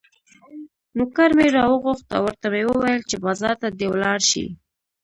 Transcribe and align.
نوکر 0.97 1.29
مې 1.37 1.47
راوغوښت 1.55 2.07
او 2.15 2.21
ورته 2.25 2.47
مې 2.53 2.61
وویل 2.67 3.01
چې 3.09 3.15
بازار 3.25 3.55
ته 3.61 3.67
دې 3.77 3.87
ولاړ 3.89 4.19
شي. 4.29 4.45